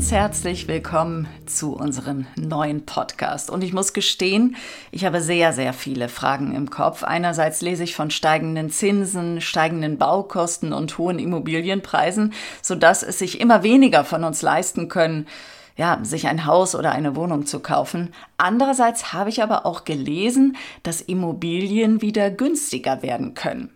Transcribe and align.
Ganz 0.00 0.12
herzlich 0.12 0.66
willkommen 0.66 1.28
zu 1.44 1.74
unserem 1.76 2.26
neuen 2.34 2.86
Podcast. 2.86 3.50
Und 3.50 3.62
ich 3.62 3.74
muss 3.74 3.92
gestehen, 3.92 4.56
ich 4.92 5.04
habe 5.04 5.20
sehr, 5.20 5.52
sehr 5.52 5.74
viele 5.74 6.08
Fragen 6.08 6.54
im 6.54 6.70
Kopf. 6.70 7.02
Einerseits 7.02 7.60
lese 7.60 7.84
ich 7.84 7.94
von 7.94 8.10
steigenden 8.10 8.70
Zinsen, 8.70 9.42
steigenden 9.42 9.98
Baukosten 9.98 10.72
und 10.72 10.96
hohen 10.96 11.18
Immobilienpreisen, 11.18 12.32
sodass 12.62 13.02
es 13.02 13.18
sich 13.18 13.42
immer 13.42 13.62
weniger 13.62 14.04
von 14.04 14.24
uns 14.24 14.40
leisten 14.40 14.88
können, 14.88 15.26
ja, 15.76 15.98
sich 16.02 16.28
ein 16.28 16.46
Haus 16.46 16.74
oder 16.74 16.92
eine 16.92 17.14
Wohnung 17.14 17.44
zu 17.44 17.60
kaufen. 17.60 18.14
Andererseits 18.38 19.12
habe 19.12 19.28
ich 19.28 19.42
aber 19.42 19.66
auch 19.66 19.84
gelesen, 19.84 20.56
dass 20.82 21.02
Immobilien 21.02 22.00
wieder 22.00 22.30
günstiger 22.30 23.02
werden 23.02 23.34
können. 23.34 23.68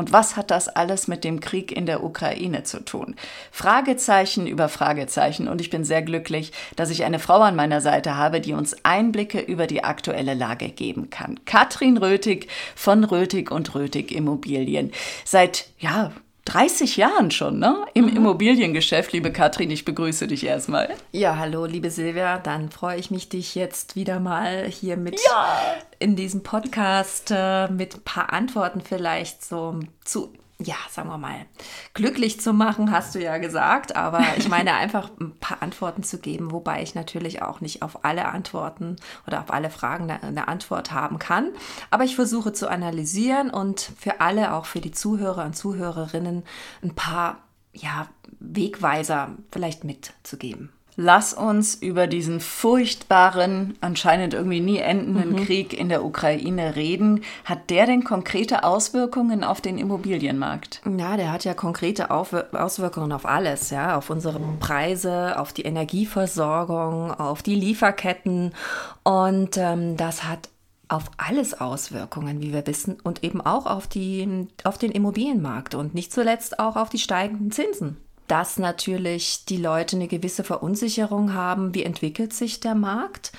Und 0.00 0.14
was 0.14 0.34
hat 0.34 0.50
das 0.50 0.68
alles 0.68 1.08
mit 1.08 1.24
dem 1.24 1.40
Krieg 1.40 1.70
in 1.70 1.84
der 1.84 2.02
Ukraine 2.02 2.62
zu 2.62 2.82
tun? 2.82 3.16
Fragezeichen 3.52 4.46
über 4.46 4.70
Fragezeichen. 4.70 5.46
Und 5.46 5.60
ich 5.60 5.68
bin 5.68 5.84
sehr 5.84 6.00
glücklich, 6.00 6.52
dass 6.74 6.88
ich 6.88 7.04
eine 7.04 7.18
Frau 7.18 7.40
an 7.40 7.54
meiner 7.54 7.82
Seite 7.82 8.16
habe, 8.16 8.40
die 8.40 8.54
uns 8.54 8.74
Einblicke 8.82 9.40
über 9.40 9.66
die 9.66 9.84
aktuelle 9.84 10.32
Lage 10.32 10.70
geben 10.70 11.10
kann. 11.10 11.38
Katrin 11.44 11.98
Rötig 11.98 12.48
von 12.74 13.04
Rötig 13.04 13.50
und 13.50 13.74
Rötig 13.74 14.10
Immobilien. 14.10 14.90
Seit, 15.26 15.66
ja, 15.78 16.12
30 16.44 16.96
Jahren 16.96 17.30
schon, 17.30 17.58
ne? 17.58 17.84
Im 17.94 18.06
mhm. 18.06 18.16
Immobiliengeschäft, 18.16 19.12
liebe 19.12 19.32
Katrin, 19.32 19.70
ich 19.70 19.84
begrüße 19.84 20.26
dich 20.26 20.44
erstmal. 20.44 20.90
Ja, 21.12 21.36
hallo, 21.36 21.66
liebe 21.66 21.90
Silvia, 21.90 22.38
dann 22.38 22.70
freue 22.70 22.98
ich 22.98 23.10
mich, 23.10 23.28
dich 23.28 23.54
jetzt 23.54 23.96
wieder 23.96 24.20
mal 24.20 24.66
hier 24.66 24.96
mit 24.96 25.20
ja. 25.24 25.58
in 25.98 26.16
diesem 26.16 26.42
Podcast 26.42 27.30
äh, 27.30 27.68
mit 27.68 27.96
ein 27.96 28.02
paar 28.02 28.32
Antworten 28.32 28.80
vielleicht 28.80 29.44
so 29.44 29.80
zu 30.04 30.32
ja, 30.62 30.76
sagen 30.90 31.08
wir 31.08 31.18
mal, 31.18 31.46
glücklich 31.94 32.40
zu 32.40 32.52
machen, 32.52 32.90
hast 32.90 33.14
du 33.14 33.22
ja 33.22 33.38
gesagt. 33.38 33.96
Aber 33.96 34.22
ich 34.36 34.48
meine 34.50 34.74
einfach 34.74 35.10
ein 35.20 35.36
paar 35.38 35.62
Antworten 35.62 36.02
zu 36.02 36.18
geben, 36.18 36.52
wobei 36.52 36.82
ich 36.82 36.94
natürlich 36.94 37.42
auch 37.42 37.60
nicht 37.60 37.82
auf 37.82 38.04
alle 38.04 38.26
Antworten 38.26 38.96
oder 39.26 39.40
auf 39.40 39.52
alle 39.52 39.70
Fragen 39.70 40.10
eine 40.10 40.48
Antwort 40.48 40.92
haben 40.92 41.18
kann. 41.18 41.50
Aber 41.90 42.04
ich 42.04 42.14
versuche 42.14 42.52
zu 42.52 42.68
analysieren 42.68 43.50
und 43.50 43.92
für 43.98 44.20
alle, 44.20 44.54
auch 44.54 44.66
für 44.66 44.80
die 44.80 44.92
Zuhörer 44.92 45.44
und 45.44 45.56
Zuhörerinnen, 45.56 46.44
ein 46.82 46.94
paar 46.94 47.38
ja, 47.72 48.08
Wegweiser 48.38 49.30
vielleicht 49.50 49.84
mitzugeben. 49.84 50.72
Lass 50.96 51.32
uns 51.32 51.74
über 51.74 52.06
diesen 52.06 52.40
furchtbaren, 52.40 53.76
anscheinend 53.80 54.34
irgendwie 54.34 54.60
nie 54.60 54.78
endenden 54.78 55.32
mhm. 55.32 55.44
Krieg 55.44 55.72
in 55.72 55.88
der 55.88 56.04
Ukraine 56.04 56.76
reden. 56.76 57.22
Hat 57.44 57.70
der 57.70 57.86
denn 57.86 58.04
konkrete 58.04 58.64
Auswirkungen 58.64 59.44
auf 59.44 59.60
den 59.60 59.78
Immobilienmarkt? 59.78 60.82
Ja, 60.98 61.16
der 61.16 61.32
hat 61.32 61.44
ja 61.44 61.54
konkrete 61.54 62.10
Auswirkungen 62.10 63.12
auf 63.12 63.24
alles, 63.24 63.70
ja, 63.70 63.96
auf 63.96 64.10
unsere 64.10 64.40
Preise, 64.58 65.38
auf 65.38 65.52
die 65.52 65.62
Energieversorgung, 65.62 67.12
auf 67.12 67.42
die 67.42 67.54
Lieferketten. 67.54 68.52
Und 69.02 69.56
ähm, 69.56 69.96
das 69.96 70.24
hat 70.24 70.48
auf 70.88 71.04
alles 71.16 71.60
Auswirkungen, 71.60 72.42
wie 72.42 72.52
wir 72.52 72.66
wissen, 72.66 72.98
und 73.02 73.22
eben 73.22 73.40
auch 73.40 73.66
auf, 73.66 73.86
die, 73.86 74.48
auf 74.64 74.76
den 74.76 74.90
Immobilienmarkt 74.90 75.76
und 75.76 75.94
nicht 75.94 76.12
zuletzt 76.12 76.58
auch 76.58 76.74
auf 76.74 76.88
die 76.88 76.98
steigenden 76.98 77.52
Zinsen 77.52 77.96
dass 78.30 78.60
natürlich 78.60 79.44
die 79.46 79.56
Leute 79.56 79.96
eine 79.96 80.06
gewisse 80.06 80.44
Verunsicherung 80.44 81.34
haben, 81.34 81.74
wie 81.74 81.82
entwickelt 81.82 82.32
sich 82.32 82.60
der 82.60 82.76
Markt. 82.76 83.32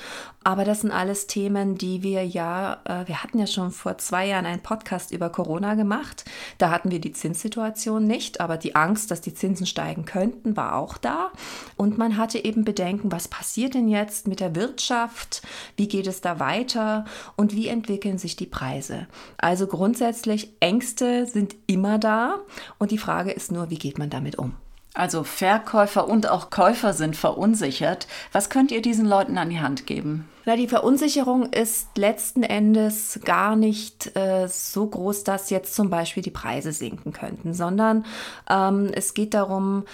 Aber 0.44 0.66
das 0.66 0.82
sind 0.82 0.92
alles 0.92 1.28
Themen, 1.28 1.78
die 1.78 2.04
wir 2.04 2.26
ja, 2.26 2.82
äh, 2.84 3.08
wir 3.08 3.24
hatten 3.24 3.40
ja 3.40 3.48
schon 3.48 3.72
vor 3.72 4.00
zwei 4.00 4.28
Jahren 4.28 4.46
einen 4.46 4.64
Podcast 4.64 5.12
über 5.12 5.30
Corona 5.30 5.76
gemacht. 5.76 6.26
Da 6.58 6.72
hatten 6.72 6.92
wir 6.92 7.00
die 7.00 7.14
Zinssituation 7.14 8.06
nicht, 8.06 8.42
aber 8.42 8.58
die 8.58 8.76
Angst, 8.76 9.12
dass 9.12 9.22
die 9.22 9.34
Zinsen 9.34 9.66
steigen 9.66 10.04
könnten, 10.04 10.58
war 10.58 10.76
auch 10.76 10.98
da. 10.98 11.32
Und 11.78 11.98
man 11.98 12.18
hatte 12.18 12.44
eben 12.44 12.66
Bedenken, 12.66 13.14
was 13.14 13.30
passiert 13.30 13.76
denn 13.76 13.88
jetzt 13.88 14.28
mit 14.28 14.42
der 14.42 14.56
Wirtschaft? 14.56 15.42
Wie 15.78 15.88
geht 15.88 16.08
es 16.08 16.20
da 16.20 16.42
weiter? 16.42 17.06
Und 17.38 17.56
wie 17.56 17.70
entwickeln 17.70 18.18
sich 18.18 18.36
die 18.36 18.46
Preise? 18.46 19.08
Also 19.38 19.68
grundsätzlich, 19.68 20.52
Ängste 20.60 21.28
sind 21.28 21.56
immer 21.68 21.98
da. 21.98 22.40
Und 22.78 22.92
die 22.92 22.98
Frage 22.98 23.32
ist 23.32 23.54
nur, 23.54 23.70
wie 23.70 23.80
geht 23.80 23.98
man 23.98 24.10
damit 24.10 24.38
um? 24.38 24.56
Also 24.94 25.24
Verkäufer 25.24 26.08
und 26.08 26.30
auch 26.30 26.50
Käufer 26.50 26.92
sind 26.94 27.16
verunsichert. 27.16 28.08
Was 28.34 28.50
könnt 28.50 28.72
ihr 28.72 28.82
diesen 28.82 29.06
Leuten 29.06 29.38
an 29.38 29.50
die 29.50 29.62
Hand 29.62 29.88
geben? 29.88 30.28
Na, 30.44 30.56
die 30.56 30.68
Verunsicherung 30.68 31.54
ist 31.54 31.98
letzten 31.98 32.42
Endes 32.42 33.20
gar 33.24 33.56
nicht 33.56 34.16
äh, 34.18 34.48
so 34.48 34.88
groß, 34.88 35.24
dass 35.24 35.52
jetzt 35.52 35.76
zum 35.76 35.92
Beispiel 35.92 36.24
die 36.24 36.32
Preise 36.32 36.72
sinken 36.72 37.14
könnten, 37.14 37.54
sondern 37.54 38.06
ähm, 38.50 38.90
es 38.94 39.14
geht 39.14 39.36
darum, 39.36 39.86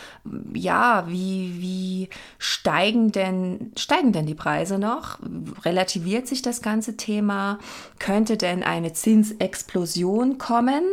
ja, 0.53 1.03
wie, 1.07 1.55
wie 1.59 2.09
steigen 2.39 3.11
denn, 3.11 3.73
steigen 3.75 4.13
denn 4.13 4.25
die 4.25 4.35
Preise 4.35 4.79
noch? 4.79 5.19
Relativiert 5.65 6.27
sich 6.27 6.41
das 6.41 6.61
ganze 6.61 6.95
Thema? 6.95 7.59
Könnte 7.99 8.37
denn 8.37 8.63
eine 8.63 8.93
Zinsexplosion 8.93 10.37
kommen? 10.37 10.83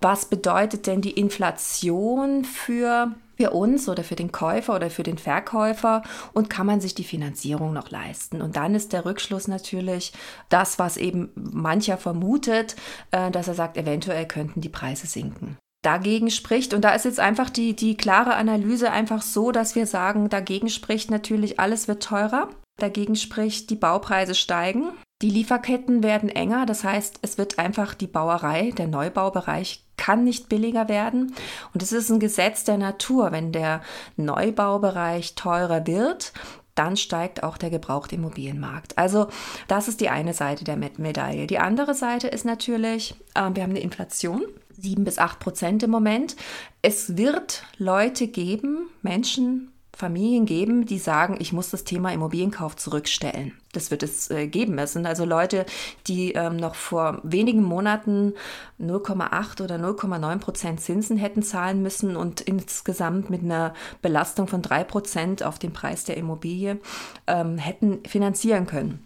Was 0.00 0.26
bedeutet 0.26 0.88
denn 0.88 1.00
die 1.00 1.12
Inflation 1.12 2.44
für 2.44 3.14
für 3.36 3.50
uns 3.50 3.88
oder 3.88 4.04
für 4.04 4.16
den 4.16 4.32
Käufer 4.32 4.74
oder 4.74 4.90
für 4.90 5.02
den 5.02 5.18
Verkäufer 5.18 6.02
und 6.32 6.50
kann 6.50 6.66
man 6.66 6.80
sich 6.80 6.94
die 6.94 7.04
Finanzierung 7.04 7.72
noch 7.72 7.90
leisten. 7.90 8.40
Und 8.42 8.56
dann 8.56 8.74
ist 8.74 8.92
der 8.92 9.04
Rückschluss 9.04 9.48
natürlich 9.48 10.12
das, 10.48 10.78
was 10.78 10.96
eben 10.96 11.30
mancher 11.34 11.98
vermutet, 11.98 12.76
äh, 13.10 13.30
dass 13.30 13.48
er 13.48 13.54
sagt, 13.54 13.76
eventuell 13.76 14.26
könnten 14.26 14.60
die 14.60 14.68
Preise 14.68 15.06
sinken 15.06 15.56
dagegen 15.82 16.30
spricht. 16.30 16.74
Und 16.74 16.82
da 16.82 16.94
ist 16.94 17.04
jetzt 17.04 17.20
einfach 17.20 17.48
die, 17.48 17.76
die 17.76 17.96
klare 17.96 18.34
Analyse 18.34 18.90
einfach 18.90 19.22
so, 19.22 19.52
dass 19.52 19.76
wir 19.76 19.86
sagen, 19.86 20.28
dagegen 20.28 20.68
spricht 20.68 21.12
natürlich, 21.12 21.60
alles 21.60 21.86
wird 21.86 22.02
teurer. 22.02 22.48
Dagegen 22.80 23.14
spricht, 23.14 23.70
die 23.70 23.76
Baupreise 23.76 24.34
steigen. 24.34 24.88
Die 25.22 25.30
Lieferketten 25.30 26.02
werden 26.02 26.28
enger, 26.28 26.66
das 26.66 26.84
heißt, 26.84 27.20
es 27.22 27.38
wird 27.38 27.58
einfach 27.58 27.94
die 27.94 28.06
Bauerei, 28.06 28.72
der 28.72 28.86
Neubaubereich 28.86 29.82
kann 29.96 30.24
nicht 30.24 30.50
billiger 30.50 30.88
werden. 30.88 31.34
Und 31.72 31.82
es 31.82 31.92
ist 31.92 32.10
ein 32.10 32.20
Gesetz 32.20 32.64
der 32.64 32.76
Natur. 32.76 33.32
Wenn 33.32 33.50
der 33.50 33.80
Neubaubereich 34.16 35.34
teurer 35.34 35.86
wird, 35.86 36.34
dann 36.74 36.98
steigt 36.98 37.42
auch 37.42 37.56
der 37.56 37.70
Gebrauchtimmobilienmarkt. 37.70 38.98
Also 38.98 39.28
das 39.68 39.88
ist 39.88 40.02
die 40.02 40.10
eine 40.10 40.34
Seite 40.34 40.64
der 40.64 40.76
Medaille. 40.76 41.46
Die 41.46 41.58
andere 41.58 41.94
Seite 41.94 42.28
ist 42.28 42.44
natürlich, 42.44 43.14
äh, 43.34 43.50
wir 43.54 43.62
haben 43.62 43.70
eine 43.70 43.80
Inflation. 43.80 44.42
7 44.78 45.04
bis 45.04 45.18
8 45.18 45.40
Prozent 45.40 45.82
im 45.82 45.90
Moment. 45.90 46.36
Es 46.82 47.16
wird 47.16 47.64
Leute 47.78 48.28
geben, 48.28 48.90
Menschen, 49.00 49.72
Familien 49.96 50.44
geben, 50.44 50.84
die 50.84 50.98
sagen, 50.98 51.38
ich 51.38 51.54
muss 51.54 51.70
das 51.70 51.84
Thema 51.84 52.12
Immobilienkauf 52.12 52.76
zurückstellen. 52.76 53.54
Das 53.72 53.90
wird 53.90 54.02
es 54.02 54.30
äh, 54.30 54.46
geben. 54.46 54.78
Es 54.78 54.92
sind 54.92 55.06
also 55.06 55.24
Leute, 55.24 55.64
die 56.06 56.32
ähm, 56.32 56.56
noch 56.56 56.74
vor 56.74 57.20
wenigen 57.22 57.62
Monaten 57.62 58.34
0,8 58.78 59.62
oder 59.64 59.76
0,9 59.76 60.38
Prozent 60.38 60.80
Zinsen 60.82 61.16
hätten 61.16 61.42
zahlen 61.42 61.80
müssen 61.80 62.14
und 62.14 62.42
insgesamt 62.42 63.30
mit 63.30 63.42
einer 63.42 63.72
Belastung 64.02 64.48
von 64.48 64.60
3 64.60 64.84
Prozent 64.84 65.42
auf 65.42 65.58
den 65.58 65.72
Preis 65.72 66.04
der 66.04 66.18
Immobilie 66.18 66.78
ähm, 67.26 67.56
hätten 67.56 68.04
finanzieren 68.04 68.66
können. 68.66 69.02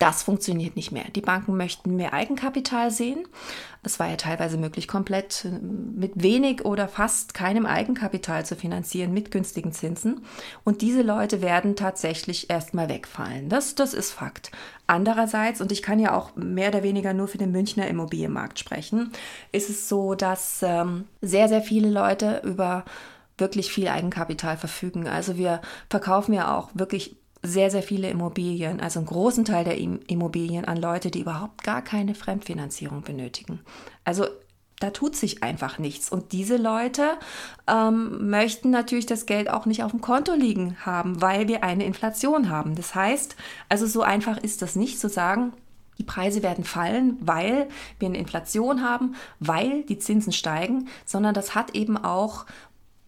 Das 0.00 0.22
funktioniert 0.22 0.76
nicht 0.76 0.92
mehr. 0.92 1.04
Die 1.14 1.20
Banken 1.20 1.58
möchten 1.58 1.94
mehr 1.94 2.14
Eigenkapital 2.14 2.90
sehen. 2.90 3.28
Es 3.82 4.00
war 4.00 4.08
ja 4.08 4.16
teilweise 4.16 4.56
möglich, 4.56 4.88
komplett 4.88 5.44
äh, 5.44 5.50
mit 5.50 6.12
wenig 6.14 6.64
oder 6.64 6.88
fast 6.88 7.34
keinem 7.34 7.66
Eigenkapital 7.66 8.46
zu 8.46 8.56
finanzieren 8.56 9.12
mit 9.12 9.30
günstigen 9.30 9.72
Zinsen. 9.72 10.24
Und 10.64 10.80
diese 10.80 11.02
Leute 11.02 11.42
werden 11.42 11.76
tatsächlich 11.76 12.48
erstmal 12.48 12.88
wegfallen. 12.88 13.50
Das, 13.50 13.74
das 13.74 13.92
ist 13.92 14.10
Fakt. 14.10 14.50
Andererseits, 14.86 15.60
und 15.60 15.70
ich 15.70 15.82
kann 15.82 15.98
ja 15.98 16.16
auch 16.16 16.34
mehr 16.34 16.70
oder 16.70 16.82
weniger 16.82 17.12
nur 17.12 17.28
für 17.28 17.38
den 17.38 17.52
Münchner 17.52 17.86
Immobilienmarkt 17.86 18.58
sprechen, 18.58 19.12
ist 19.52 19.68
es 19.68 19.86
so, 19.86 20.14
dass 20.14 20.62
ähm, 20.62 21.04
sehr, 21.20 21.50
sehr 21.50 21.60
viele 21.60 21.90
Leute 21.90 22.40
über 22.42 22.86
wirklich 23.36 23.70
viel 23.70 23.88
Eigenkapital 23.88 24.56
verfügen. 24.56 25.06
Also 25.06 25.36
wir 25.36 25.60
verkaufen 25.90 26.32
ja 26.32 26.56
auch 26.56 26.70
wirklich 26.72 27.19
sehr, 27.42 27.70
sehr 27.70 27.82
viele 27.82 28.10
Immobilien, 28.10 28.80
also 28.80 28.98
einen 28.98 29.06
großen 29.06 29.44
Teil 29.44 29.64
der 29.64 29.78
Immobilien 29.78 30.64
an 30.64 30.76
Leute, 30.76 31.10
die 31.10 31.20
überhaupt 31.20 31.62
gar 31.62 31.82
keine 31.82 32.14
Fremdfinanzierung 32.14 33.02
benötigen. 33.02 33.60
Also 34.04 34.26
da 34.80 34.90
tut 34.90 35.14
sich 35.14 35.42
einfach 35.42 35.78
nichts. 35.78 36.10
Und 36.10 36.32
diese 36.32 36.56
Leute 36.56 37.18
ähm, 37.68 38.30
möchten 38.30 38.70
natürlich 38.70 39.06
das 39.06 39.26
Geld 39.26 39.50
auch 39.50 39.66
nicht 39.66 39.84
auf 39.84 39.90
dem 39.90 40.00
Konto 40.00 40.34
liegen 40.34 40.76
haben, 40.84 41.20
weil 41.20 41.48
wir 41.48 41.62
eine 41.62 41.84
Inflation 41.84 42.48
haben. 42.48 42.74
Das 42.74 42.94
heißt, 42.94 43.36
also 43.68 43.86
so 43.86 44.02
einfach 44.02 44.38
ist 44.38 44.62
das 44.62 44.76
nicht 44.76 44.98
zu 44.98 45.08
sagen, 45.08 45.52
die 45.98 46.04
Preise 46.04 46.42
werden 46.42 46.64
fallen, 46.64 47.18
weil 47.20 47.68
wir 47.98 48.08
eine 48.08 48.16
Inflation 48.16 48.82
haben, 48.82 49.16
weil 49.38 49.82
die 49.82 49.98
Zinsen 49.98 50.32
steigen, 50.32 50.88
sondern 51.04 51.34
das 51.34 51.54
hat 51.54 51.74
eben 51.74 51.98
auch 51.98 52.46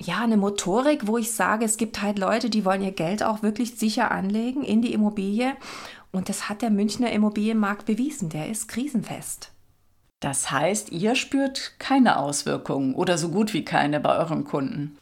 ja, 0.05 0.21
eine 0.21 0.37
Motorik, 0.37 1.07
wo 1.07 1.19
ich 1.19 1.33
sage, 1.33 1.65
es 1.65 1.77
gibt 1.77 2.03
halt 2.03 2.19
Leute, 2.19 2.51
die 2.51 2.65
wollen 2.65 2.83
ihr 2.83 2.93
Geld 2.93 3.23
auch 3.23 3.43
wirklich 3.43 3.77
sicher 3.79 4.11
anlegen 4.11 4.63
in 4.63 4.83
die 4.83 4.93
Immobilie. 4.93 5.55
Und 6.11 6.29
das 6.29 6.49
hat 6.49 6.63
der 6.63 6.71
Münchner 6.71 7.11
Immobilienmarkt 7.11 7.87
bewiesen. 7.87 8.29
Der 8.29 8.49
ist 8.49 8.69
krisenfest. 8.69 9.51
Das 10.21 10.51
heißt, 10.51 10.93
ihr 10.93 11.15
spürt 11.15 11.75
keine 11.79 12.19
Auswirkungen 12.19 12.95
oder 12.95 13.19
so 13.19 13.31
gut 13.31 13.55
wie 13.55 13.65
keine 13.65 13.99
bei 13.99 14.17
euren 14.19 14.45
Kunden. 14.45 14.97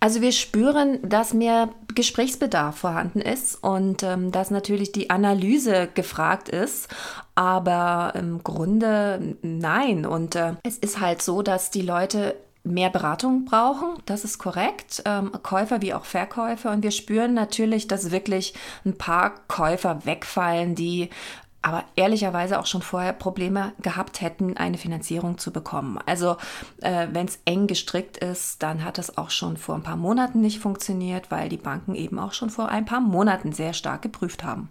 Also 0.00 0.20
wir 0.20 0.32
spüren, 0.32 0.98
dass 1.08 1.32
mehr 1.32 1.70
Gesprächsbedarf 1.94 2.76
vorhanden 2.76 3.20
ist 3.20 3.62
und 3.62 4.02
ähm, 4.02 4.30
dass 4.30 4.50
natürlich 4.50 4.92
die 4.92 5.08
Analyse 5.08 5.88
gefragt 5.94 6.50
ist, 6.50 6.88
aber 7.34 8.12
im 8.14 8.44
Grunde 8.44 9.36
nein. 9.40 10.04
Und 10.04 10.34
äh, 10.34 10.52
es 10.62 10.76
ist 10.76 11.00
halt 11.00 11.22
so, 11.22 11.40
dass 11.40 11.70
die 11.70 11.80
Leute 11.80 12.36
mehr 12.66 12.90
Beratung 12.90 13.44
brauchen, 13.44 14.02
das 14.06 14.24
ist 14.24 14.38
korrekt, 14.38 15.02
ähm, 15.04 15.32
Käufer 15.42 15.82
wie 15.82 15.94
auch 15.94 16.04
Verkäufer. 16.04 16.72
Und 16.72 16.82
wir 16.82 16.90
spüren 16.90 17.34
natürlich, 17.34 17.88
dass 17.88 18.10
wirklich 18.10 18.54
ein 18.84 18.98
paar 18.98 19.34
Käufer 19.48 20.04
wegfallen, 20.04 20.74
die 20.74 21.10
aber 21.62 21.84
ehrlicherweise 21.96 22.60
auch 22.60 22.66
schon 22.66 22.82
vorher 22.82 23.12
Probleme 23.12 23.72
gehabt 23.82 24.20
hätten, 24.20 24.56
eine 24.56 24.78
Finanzierung 24.78 25.36
zu 25.38 25.52
bekommen. 25.52 25.98
Also 26.06 26.36
äh, 26.80 27.08
wenn 27.10 27.26
es 27.26 27.40
eng 27.44 27.66
gestrickt 27.66 28.18
ist, 28.18 28.62
dann 28.62 28.84
hat 28.84 28.98
es 28.98 29.18
auch 29.18 29.30
schon 29.30 29.56
vor 29.56 29.74
ein 29.74 29.82
paar 29.82 29.96
Monaten 29.96 30.40
nicht 30.40 30.60
funktioniert, 30.60 31.32
weil 31.32 31.48
die 31.48 31.56
Banken 31.56 31.96
eben 31.96 32.20
auch 32.20 32.34
schon 32.34 32.50
vor 32.50 32.68
ein 32.68 32.84
paar 32.84 33.00
Monaten 33.00 33.50
sehr 33.52 33.72
stark 33.72 34.02
geprüft 34.02 34.44
haben. 34.44 34.70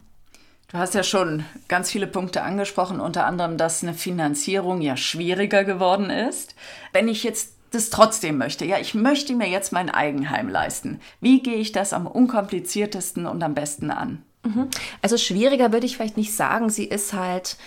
Du 0.70 0.78
hast 0.78 0.94
ja 0.94 1.04
schon 1.04 1.46
ganz 1.68 1.92
viele 1.92 2.08
Punkte 2.08 2.42
angesprochen, 2.44 3.00
unter 3.00 3.26
anderem, 3.26 3.58
dass 3.58 3.84
eine 3.84 3.94
Finanzierung 3.94 4.82
ja 4.82 4.98
schwieriger 4.98 5.64
geworden 5.64 6.10
ist. 6.10 6.56
Wenn 6.94 7.08
ich 7.08 7.24
jetzt 7.24 7.55
das 7.76 7.90
trotzdem 7.90 8.38
möchte, 8.38 8.66
ja, 8.66 8.80
ich 8.80 8.94
möchte 8.94 9.36
mir 9.36 9.48
jetzt 9.48 9.72
mein 9.72 9.90
Eigenheim 9.90 10.50
leisten. 10.50 11.00
Wie 11.22 11.42
gehe 11.42 11.58
ich 11.58 11.72
das 11.72 11.94
am 11.94 12.08
unkompliziertesten 12.08 13.26
und 13.26 13.44
am 13.44 13.54
besten 13.54 13.92
an? 13.92 14.24
Mhm. 14.44 14.70
Also 15.02 15.18
schwieriger 15.18 15.72
würde 15.72 15.86
ich 15.86 15.96
vielleicht 15.96 16.18
nicht 16.18 16.36
sagen. 16.36 16.70
Sie 16.70 16.86
ist 16.86 17.14
halt 17.14 17.58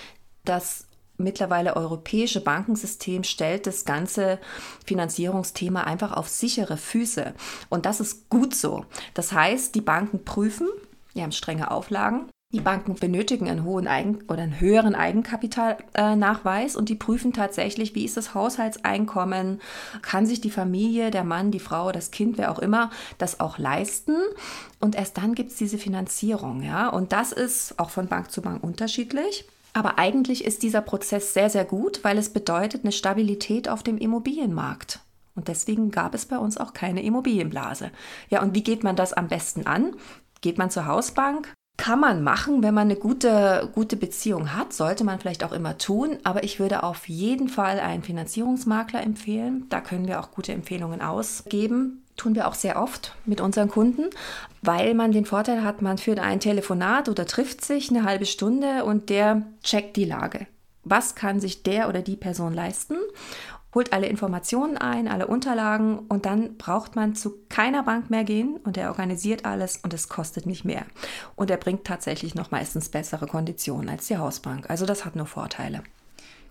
das 0.44 0.86
mittlerweile 1.18 1.76
europäische 1.76 2.40
Bankensystem 2.40 3.24
stellt 3.24 3.66
das 3.66 3.84
ganze 3.84 4.38
Finanzierungsthema 4.86 5.82
einfach 5.82 6.12
auf 6.12 6.28
sichere 6.28 6.76
Füße. 6.76 7.34
Und 7.68 7.86
das 7.86 8.00
ist 8.00 8.28
gut 8.28 8.54
so. 8.54 8.86
Das 9.14 9.32
heißt, 9.32 9.74
die 9.74 9.80
Banken 9.80 10.24
prüfen, 10.24 10.68
die 11.14 11.22
haben 11.22 11.32
strenge 11.32 11.70
Auflagen, 11.70 12.28
die 12.50 12.60
Banken 12.60 12.94
benötigen 12.94 13.50
einen 13.50 13.64
hohen 13.64 13.86
Eigen 13.86 14.22
oder 14.26 14.42
einen 14.42 14.58
höheren 14.58 14.94
Eigenkapitalnachweis 14.94 16.76
und 16.76 16.88
die 16.88 16.94
prüfen 16.94 17.34
tatsächlich, 17.34 17.94
wie 17.94 18.06
ist 18.06 18.16
das 18.16 18.32
Haushaltseinkommen, 18.34 19.60
kann 20.00 20.24
sich 20.24 20.40
die 20.40 20.50
Familie, 20.50 21.10
der 21.10 21.24
Mann, 21.24 21.50
die 21.50 21.60
Frau, 21.60 21.92
das 21.92 22.10
Kind, 22.10 22.38
wer 22.38 22.50
auch 22.50 22.58
immer, 22.58 22.90
das 23.18 23.40
auch 23.40 23.58
leisten. 23.58 24.16
Und 24.80 24.94
erst 24.94 25.18
dann 25.18 25.34
gibt 25.34 25.50
es 25.50 25.58
diese 25.58 25.76
Finanzierung, 25.76 26.62
ja. 26.62 26.88
Und 26.88 27.12
das 27.12 27.32
ist 27.32 27.78
auch 27.78 27.90
von 27.90 28.06
Bank 28.08 28.30
zu 28.30 28.40
Bank 28.40 28.64
unterschiedlich. 28.64 29.46
Aber 29.74 29.98
eigentlich 29.98 30.42
ist 30.42 30.62
dieser 30.62 30.80
Prozess 30.80 31.34
sehr, 31.34 31.50
sehr 31.50 31.66
gut, 31.66 32.02
weil 32.02 32.16
es 32.16 32.30
bedeutet 32.30 32.82
eine 32.82 32.92
Stabilität 32.92 33.68
auf 33.68 33.82
dem 33.82 33.98
Immobilienmarkt. 33.98 35.00
Und 35.34 35.48
deswegen 35.48 35.90
gab 35.90 36.14
es 36.14 36.24
bei 36.24 36.38
uns 36.38 36.56
auch 36.56 36.72
keine 36.72 37.02
Immobilienblase. 37.02 37.90
Ja, 38.30 38.40
und 38.42 38.54
wie 38.54 38.64
geht 38.64 38.82
man 38.82 38.96
das 38.96 39.12
am 39.12 39.28
besten 39.28 39.66
an? 39.66 39.94
Geht 40.40 40.56
man 40.56 40.70
zur 40.70 40.86
Hausbank, 40.86 41.52
kann 41.88 42.00
man 42.00 42.22
machen, 42.22 42.62
wenn 42.62 42.74
man 42.74 42.88
eine 42.88 42.96
gute, 42.96 43.70
gute 43.74 43.96
Beziehung 43.96 44.54
hat, 44.54 44.74
sollte 44.74 45.04
man 45.04 45.18
vielleicht 45.18 45.42
auch 45.42 45.52
immer 45.52 45.78
tun, 45.78 46.18
aber 46.22 46.44
ich 46.44 46.60
würde 46.60 46.82
auf 46.82 47.08
jeden 47.08 47.48
Fall 47.48 47.80
einen 47.80 48.02
Finanzierungsmakler 48.02 49.02
empfehlen. 49.02 49.64
Da 49.70 49.80
können 49.80 50.06
wir 50.06 50.20
auch 50.20 50.30
gute 50.30 50.52
Empfehlungen 50.52 51.00
ausgeben. 51.00 52.04
Tun 52.18 52.34
wir 52.34 52.46
auch 52.46 52.52
sehr 52.52 52.78
oft 52.78 53.14
mit 53.24 53.40
unseren 53.40 53.70
Kunden, 53.70 54.10
weil 54.60 54.92
man 54.92 55.12
den 55.12 55.24
Vorteil 55.24 55.64
hat, 55.64 55.80
man 55.80 55.96
führt 55.96 56.18
ein 56.18 56.40
Telefonat 56.40 57.08
oder 57.08 57.24
trifft 57.24 57.64
sich 57.64 57.88
eine 57.88 58.04
halbe 58.04 58.26
Stunde 58.26 58.84
und 58.84 59.08
der 59.08 59.44
checkt 59.62 59.96
die 59.96 60.04
Lage. 60.04 60.46
Was 60.84 61.14
kann 61.14 61.40
sich 61.40 61.62
der 61.62 61.88
oder 61.88 62.02
die 62.02 62.16
Person 62.16 62.52
leisten? 62.52 62.96
Holt 63.78 63.92
alle 63.92 64.08
Informationen 64.08 64.76
ein, 64.76 65.06
alle 65.06 65.28
Unterlagen 65.28 66.00
und 66.08 66.26
dann 66.26 66.56
braucht 66.56 66.96
man 66.96 67.14
zu 67.14 67.34
keiner 67.48 67.84
Bank 67.84 68.10
mehr 68.10 68.24
gehen 68.24 68.58
und 68.64 68.76
er 68.76 68.88
organisiert 68.88 69.44
alles 69.44 69.76
und 69.76 69.94
es 69.94 70.08
kostet 70.08 70.46
nicht 70.46 70.64
mehr. 70.64 70.84
Und 71.36 71.48
er 71.48 71.58
bringt 71.58 71.84
tatsächlich 71.84 72.34
noch 72.34 72.50
meistens 72.50 72.88
bessere 72.88 73.28
Konditionen 73.28 73.88
als 73.88 74.08
die 74.08 74.18
Hausbank. 74.18 74.68
Also 74.68 74.84
das 74.84 75.04
hat 75.04 75.14
nur 75.14 75.26
Vorteile. 75.26 75.84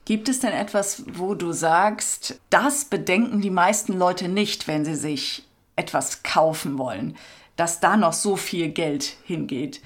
Gibt 0.06 0.29
es 0.29 0.39
denn 0.39 0.53
etwas, 0.53 1.03
wo 1.15 1.35
du 1.35 1.51
sagst, 1.51 2.39
das 2.50 2.85
bedenken 2.85 3.41
die 3.41 3.50
meisten 3.50 3.91
Leute 3.91 4.30
nicht, 4.30 4.69
wenn 4.69 4.85
sie 4.85 4.95
sich 4.95 5.45
etwas 5.75 6.23
kaufen 6.23 6.77
wollen, 6.77 7.18
dass 7.57 7.81
da 7.81 7.97
noch 7.97 8.13
so 8.13 8.38
viel 8.38 8.69
Geld 8.69 9.18
hingeht? 9.25 9.81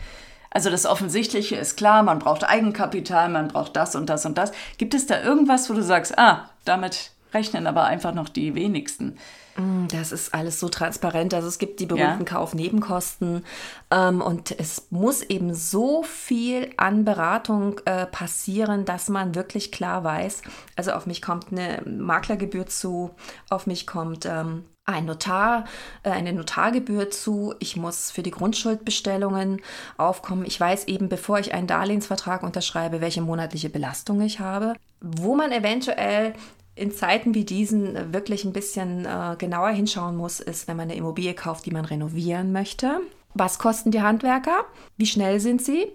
Also 0.51 0.69
das 0.69 0.85
Offensichtliche 0.85 1.55
ist 1.55 1.75
klar, 1.75 2.03
man 2.03 2.19
braucht 2.19 2.43
Eigenkapital, 2.43 3.29
man 3.29 3.47
braucht 3.47 3.75
das 3.75 3.95
und 3.95 4.11
das 4.11 4.27
und 4.27 4.37
das. 4.37 4.51
Gibt 4.77 4.93
es 4.93 5.07
da 5.07 5.23
irgendwas, 5.23 5.71
wo 5.71 5.73
du 5.73 5.81
sagst, 5.81 6.19
ah, 6.19 6.47
damit 6.65 7.13
rechnen 7.33 7.67
aber 7.67 7.85
einfach 7.85 8.13
noch 8.13 8.29
die 8.29 8.55
wenigsten. 8.55 9.17
Mm, 9.57 9.87
das 9.87 10.11
ist 10.11 10.33
alles 10.33 10.59
so 10.59 10.69
transparent. 10.69 11.33
Also 11.33 11.47
es 11.47 11.59
gibt 11.59 11.79
die 11.79 11.85
berühmten 11.85 12.25
ja. 12.25 12.25
Kaufnebenkosten 12.25 13.43
ähm, 13.89 14.21
und 14.21 14.51
es 14.59 14.87
muss 14.89 15.21
eben 15.21 15.53
so 15.53 16.03
viel 16.03 16.71
an 16.77 17.05
Beratung 17.05 17.79
äh, 17.85 18.05
passieren, 18.05 18.85
dass 18.85 19.09
man 19.09 19.35
wirklich 19.35 19.71
klar 19.71 20.03
weiß, 20.03 20.41
also 20.75 20.91
auf 20.91 21.05
mich 21.05 21.21
kommt 21.21 21.51
eine 21.51 21.81
Maklergebühr 21.85 22.67
zu, 22.67 23.11
auf 23.49 23.67
mich 23.67 23.87
kommt 23.87 24.25
ähm, 24.25 24.65
ein 24.85 25.05
Notar, 25.05 25.65
äh, 26.03 26.09
eine 26.09 26.33
Notargebühr 26.33 27.09
zu. 27.09 27.53
Ich 27.59 27.75
muss 27.75 28.11
für 28.11 28.23
die 28.23 28.31
Grundschuldbestellungen 28.31 29.61
aufkommen. 29.97 30.45
Ich 30.45 30.59
weiß 30.59 30.85
eben, 30.87 31.09
bevor 31.09 31.39
ich 31.39 31.53
einen 31.53 31.67
Darlehensvertrag 31.67 32.43
unterschreibe, 32.43 33.01
welche 33.01 33.21
monatliche 33.21 33.69
Belastung 33.69 34.21
ich 34.21 34.39
habe. 34.39 34.73
Wo 34.99 35.35
man 35.35 35.51
eventuell 35.51 36.33
in 36.75 36.91
Zeiten 36.91 37.33
wie 37.33 37.45
diesen 37.45 38.13
wirklich 38.13 38.45
ein 38.45 38.53
bisschen 38.53 39.05
äh, 39.05 39.35
genauer 39.37 39.69
hinschauen 39.69 40.15
muss, 40.15 40.39
ist, 40.39 40.67
wenn 40.67 40.77
man 40.77 40.89
eine 40.89 40.95
Immobilie 40.95 41.33
kauft, 41.33 41.65
die 41.65 41.71
man 41.71 41.85
renovieren 41.85 42.51
möchte. 42.51 43.01
Was 43.33 43.59
kosten 43.59 43.91
die 43.91 44.01
Handwerker? 44.01 44.65
Wie 44.97 45.05
schnell 45.05 45.39
sind 45.39 45.61
sie? 45.61 45.87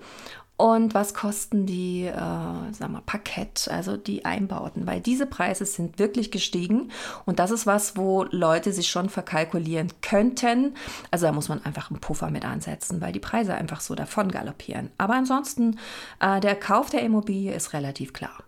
Und 0.59 0.95
was 0.95 1.13
kosten 1.13 1.67
die, 1.67 2.07
äh, 2.07 2.15
sagen 2.15 2.93
wir, 2.93 3.03
Parkett, 3.05 3.69
also 3.71 3.99
die 3.99 4.25
Einbauten? 4.25 4.87
Weil 4.87 5.01
diese 5.01 5.27
Preise 5.27 5.67
sind 5.67 5.99
wirklich 5.99 6.31
gestiegen 6.31 6.91
und 7.27 7.39
das 7.39 7.51
ist 7.51 7.67
was, 7.67 7.99
wo 7.99 8.25
Leute 8.31 8.73
sich 8.73 8.89
schon 8.89 9.11
verkalkulieren 9.11 9.93
könnten. 10.01 10.75
Also 11.11 11.27
da 11.27 11.33
muss 11.33 11.51
man 11.51 11.63
einfach 11.67 11.91
einen 11.91 12.01
Puffer 12.01 12.31
mit 12.31 12.47
ansetzen, 12.47 13.03
weil 13.03 13.13
die 13.13 13.21
Preise 13.21 13.55
einfach 13.55 13.81
so 13.81 13.95
davon 13.95 14.31
galoppieren. 14.31 14.91
Aber 14.97 15.15
ansonsten, 15.15 15.79
äh, 16.21 16.41
der 16.41 16.57
Kauf 16.57 16.89
der 16.89 17.03
Immobilie 17.03 17.55
ist 17.55 17.75
relativ 17.75 18.15
klar. 18.15 18.43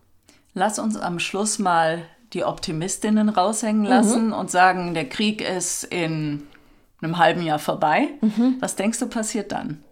Lass 0.55 0.79
uns 0.79 0.97
am 0.97 1.19
Schluss 1.19 1.59
mal 1.59 2.05
die 2.33 2.45
Optimistinnen 2.45 3.29
raushängen 3.29 3.85
lassen 3.85 4.29
mhm. 4.29 4.33
und 4.33 4.51
sagen, 4.51 4.95
der 4.95 5.09
Krieg 5.09 5.41
ist 5.41 5.85
in 5.85 6.47
einem 7.01 7.19
halben 7.19 7.43
Jahr 7.43 7.59
vorbei. 7.59 8.09
Mhm. 8.21 8.57
Was 8.61 8.77
denkst 8.77 8.99
du 8.99 9.07
passiert 9.07 9.53
dann? 9.53 9.83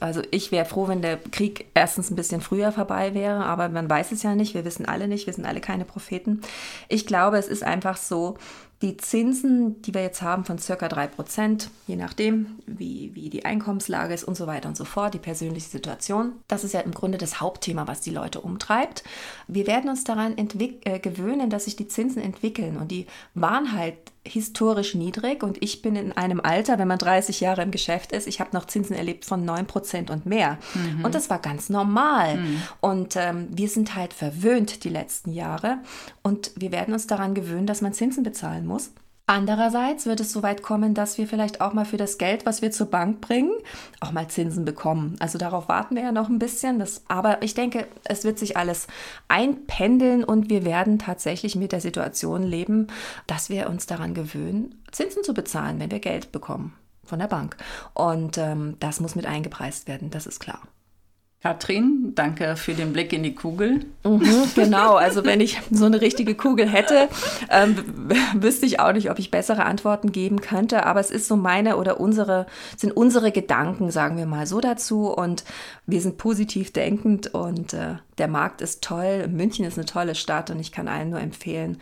Also 0.00 0.20
ich 0.30 0.52
wäre 0.52 0.66
froh, 0.66 0.88
wenn 0.88 1.00
der 1.00 1.16
Krieg 1.16 1.66
erstens 1.72 2.10
ein 2.10 2.16
bisschen 2.16 2.40
früher 2.40 2.72
vorbei 2.72 3.14
wäre, 3.14 3.44
aber 3.44 3.68
man 3.68 3.88
weiß 3.88 4.12
es 4.12 4.22
ja 4.22 4.34
nicht. 4.34 4.54
Wir 4.54 4.64
wissen 4.64 4.86
alle 4.86 5.08
nicht, 5.08 5.26
wir 5.26 5.32
sind 5.32 5.46
alle 5.46 5.60
keine 5.60 5.84
Propheten. 5.84 6.42
Ich 6.88 7.06
glaube, 7.06 7.38
es 7.38 7.48
ist 7.48 7.62
einfach 7.62 7.96
so, 7.96 8.36
die 8.84 8.98
Zinsen, 8.98 9.80
die 9.80 9.94
wir 9.94 10.02
jetzt 10.02 10.20
haben 10.20 10.44
von 10.44 10.58
circa 10.58 10.86
3%, 10.86 11.68
je 11.86 11.96
nachdem, 11.96 12.58
wie, 12.66 13.12
wie 13.14 13.30
die 13.30 13.46
Einkommenslage 13.46 14.12
ist 14.12 14.24
und 14.24 14.36
so 14.36 14.46
weiter 14.46 14.68
und 14.68 14.76
so 14.76 14.84
fort, 14.84 15.14
die 15.14 15.18
persönliche 15.18 15.70
Situation, 15.70 16.32
das 16.48 16.64
ist 16.64 16.74
ja 16.74 16.80
im 16.80 16.92
Grunde 16.92 17.16
das 17.16 17.40
Hauptthema, 17.40 17.88
was 17.88 18.02
die 18.02 18.10
Leute 18.10 18.42
umtreibt. 18.42 19.02
Wir 19.48 19.66
werden 19.66 19.88
uns 19.88 20.04
daran 20.04 20.36
äh, 20.36 20.98
gewöhnen, 20.98 21.48
dass 21.48 21.64
sich 21.64 21.76
die 21.76 21.88
Zinsen 21.88 22.20
entwickeln 22.20 22.76
und 22.76 22.90
die 22.90 23.06
waren 23.34 23.72
halt 23.72 23.96
historisch 24.26 24.94
niedrig 24.94 25.42
und 25.42 25.62
ich 25.62 25.82
bin 25.82 25.96
in 25.96 26.12
einem 26.12 26.40
Alter, 26.40 26.78
wenn 26.78 26.88
man 26.88 26.98
30 26.98 27.40
Jahre 27.40 27.62
im 27.62 27.70
Geschäft 27.70 28.10
ist, 28.12 28.26
ich 28.26 28.40
habe 28.40 28.50
noch 28.54 28.66
Zinsen 28.66 28.96
erlebt 28.96 29.26
von 29.26 29.46
9% 29.46 30.10
und 30.10 30.24
mehr. 30.24 30.58
Mhm. 30.74 31.04
Und 31.04 31.14
das 31.14 31.28
war 31.28 31.38
ganz 31.38 31.68
normal. 31.68 32.38
Mhm. 32.38 32.62
Und 32.80 33.16
ähm, 33.16 33.48
wir 33.50 33.68
sind 33.68 33.94
halt 33.94 34.14
verwöhnt 34.14 34.84
die 34.84 34.88
letzten 34.88 35.30
Jahre 35.30 35.78
und 36.22 36.52
wir 36.56 36.72
werden 36.72 36.94
uns 36.94 37.06
daran 37.06 37.34
gewöhnen, 37.34 37.66
dass 37.66 37.82
man 37.82 37.92
Zinsen 37.92 38.22
bezahlen 38.22 38.66
muss. 38.66 38.73
Andererseits 39.26 40.04
wird 40.04 40.20
es 40.20 40.32
so 40.32 40.42
weit 40.42 40.62
kommen, 40.62 40.92
dass 40.92 41.16
wir 41.16 41.26
vielleicht 41.26 41.62
auch 41.62 41.72
mal 41.72 41.86
für 41.86 41.96
das 41.96 42.18
Geld, 42.18 42.44
was 42.44 42.60
wir 42.60 42.70
zur 42.72 42.90
Bank 42.90 43.22
bringen, 43.22 43.54
auch 44.00 44.12
mal 44.12 44.28
Zinsen 44.28 44.66
bekommen. 44.66 45.16
Also 45.18 45.38
darauf 45.38 45.66
warten 45.66 45.96
wir 45.96 46.02
ja 46.02 46.12
noch 46.12 46.28
ein 46.28 46.38
bisschen. 46.38 46.78
Das, 46.78 47.02
aber 47.08 47.42
ich 47.42 47.54
denke, 47.54 47.86
es 48.04 48.24
wird 48.24 48.38
sich 48.38 48.58
alles 48.58 48.86
einpendeln 49.28 50.24
und 50.24 50.50
wir 50.50 50.66
werden 50.66 50.98
tatsächlich 50.98 51.56
mit 51.56 51.72
der 51.72 51.80
Situation 51.80 52.42
leben, 52.42 52.88
dass 53.26 53.48
wir 53.48 53.70
uns 53.70 53.86
daran 53.86 54.12
gewöhnen, 54.12 54.82
Zinsen 54.92 55.24
zu 55.24 55.32
bezahlen, 55.32 55.80
wenn 55.80 55.90
wir 55.90 56.00
Geld 56.00 56.30
bekommen 56.30 56.74
von 57.02 57.18
der 57.18 57.28
Bank. 57.28 57.56
Und 57.94 58.36
ähm, 58.36 58.76
das 58.78 59.00
muss 59.00 59.14
mit 59.14 59.24
eingepreist 59.24 59.88
werden, 59.88 60.10
das 60.10 60.26
ist 60.26 60.38
klar. 60.38 60.60
Katrin, 61.44 62.12
danke 62.14 62.56
für 62.56 62.72
den 62.72 62.94
Blick 62.94 63.12
in 63.12 63.22
die 63.22 63.34
Kugel. 63.34 63.80
Mhm, 64.02 64.44
genau, 64.54 64.94
also 64.94 65.26
wenn 65.26 65.42
ich 65.42 65.60
so 65.70 65.84
eine 65.84 66.00
richtige 66.00 66.34
Kugel 66.34 66.66
hätte, 66.66 67.10
ähm, 67.50 67.76
wüsste 68.34 68.64
ich 68.64 68.80
auch 68.80 68.94
nicht, 68.94 69.10
ob 69.10 69.18
ich 69.18 69.30
bessere 69.30 69.66
Antworten 69.66 70.10
geben 70.10 70.40
könnte. 70.40 70.86
Aber 70.86 71.00
es 71.00 71.10
ist 71.10 71.28
so 71.28 71.36
meine 71.36 71.76
oder 71.76 72.00
unsere, 72.00 72.46
sind 72.78 72.96
unsere 72.96 73.30
Gedanken, 73.30 73.90
sagen 73.90 74.16
wir 74.16 74.24
mal 74.24 74.46
so 74.46 74.62
dazu. 74.62 75.08
Und 75.08 75.44
wir 75.84 76.00
sind 76.00 76.16
positiv 76.16 76.72
denkend 76.72 77.34
und 77.34 77.74
äh, 77.74 77.96
der 78.18 78.28
Markt 78.28 78.60
ist 78.60 78.82
toll, 78.82 79.28
München 79.28 79.64
ist 79.64 79.78
eine 79.78 79.86
tolle 79.86 80.14
Stadt 80.14 80.50
und 80.50 80.60
ich 80.60 80.72
kann 80.72 80.88
allen 80.88 81.10
nur 81.10 81.20
empfehlen. 81.20 81.78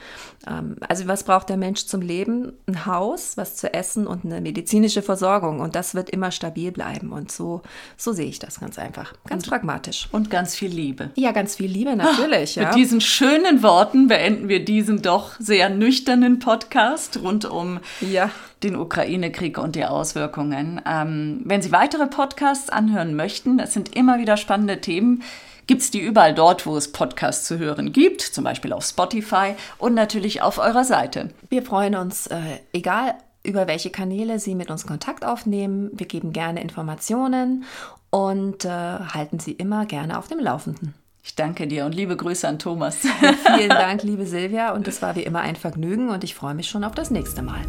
Ähm, 0.46 0.76
also 0.88 1.06
was 1.06 1.24
braucht 1.24 1.48
der 1.48 1.56
Mensch 1.56 1.86
zum 1.86 2.00
Leben? 2.00 2.52
Ein 2.66 2.86
Haus, 2.86 3.36
was 3.36 3.56
zu 3.56 3.72
essen 3.72 4.06
und 4.06 4.24
eine 4.24 4.40
medizinische 4.40 5.02
Versorgung 5.02 5.60
und 5.60 5.74
das 5.74 5.94
wird 5.94 6.10
immer 6.10 6.30
stabil 6.30 6.72
bleiben 6.72 7.12
und 7.12 7.30
so, 7.30 7.62
so 7.96 8.12
sehe 8.12 8.26
ich 8.26 8.38
das 8.38 8.60
ganz 8.60 8.78
einfach, 8.78 9.14
ganz 9.26 9.44
und, 9.44 9.50
pragmatisch. 9.50 10.08
Und 10.12 10.30
ganz 10.30 10.54
viel 10.54 10.70
Liebe. 10.70 11.10
Ja, 11.16 11.32
ganz 11.32 11.56
viel 11.56 11.70
Liebe 11.70 11.96
natürlich. 11.96 12.52
Ach, 12.58 12.62
ja. 12.62 12.68
Mit 12.68 12.76
diesen 12.76 13.00
schönen 13.00 13.62
Worten 13.62 14.08
beenden 14.08 14.48
wir 14.48 14.64
diesen 14.64 15.02
doch 15.02 15.32
sehr 15.38 15.68
nüchternen 15.68 16.38
Podcast 16.38 17.20
rund 17.22 17.44
um 17.44 17.80
ja 18.00 18.30
den 18.62 18.76
Ukraine-Krieg 18.76 19.58
und 19.58 19.76
die 19.76 19.84
Auswirkungen. 19.84 20.80
Ähm, 20.86 21.40
wenn 21.44 21.62
Sie 21.62 21.72
weitere 21.72 22.06
Podcasts 22.06 22.70
anhören 22.70 23.14
möchten, 23.14 23.58
das 23.58 23.72
sind 23.72 23.94
immer 23.96 24.18
wieder 24.18 24.36
spannende 24.36 24.80
Themen, 24.80 25.22
gibt 25.66 25.82
es 25.82 25.90
die 25.90 26.00
überall 26.00 26.34
dort, 26.34 26.66
wo 26.66 26.76
es 26.76 26.92
Podcasts 26.92 27.46
zu 27.46 27.58
hören 27.58 27.92
gibt, 27.92 28.20
zum 28.20 28.44
Beispiel 28.44 28.72
auf 28.72 28.84
Spotify 28.84 29.54
und 29.78 29.94
natürlich 29.94 30.42
auf 30.42 30.58
eurer 30.58 30.84
Seite. 30.84 31.30
Wir 31.48 31.62
freuen 31.62 31.94
uns, 31.94 32.26
äh, 32.26 32.38
egal 32.72 33.14
über 33.44 33.66
welche 33.66 33.90
Kanäle 33.90 34.38
Sie 34.38 34.54
mit 34.54 34.70
uns 34.70 34.86
Kontakt 34.86 35.24
aufnehmen. 35.24 35.90
Wir 35.92 36.06
geben 36.06 36.32
gerne 36.32 36.62
Informationen 36.62 37.64
und 38.10 38.64
äh, 38.64 38.68
halten 38.68 39.38
Sie 39.38 39.52
immer 39.52 39.86
gerne 39.86 40.18
auf 40.18 40.28
dem 40.28 40.38
Laufenden. 40.38 40.94
Ich 41.24 41.36
danke 41.36 41.68
dir 41.68 41.86
und 41.86 41.94
liebe 41.94 42.16
Grüße 42.16 42.46
an 42.46 42.58
Thomas. 42.58 42.96
Vielen 43.56 43.68
Dank, 43.68 44.02
liebe 44.02 44.26
Silvia. 44.26 44.72
Und 44.72 44.88
es 44.88 45.02
war 45.02 45.14
wie 45.14 45.22
immer 45.22 45.40
ein 45.40 45.56
Vergnügen 45.56 46.10
und 46.10 46.24
ich 46.24 46.34
freue 46.34 46.54
mich 46.54 46.68
schon 46.68 46.84
auf 46.84 46.94
das 46.94 47.10
nächste 47.10 47.42
Mal. 47.42 47.60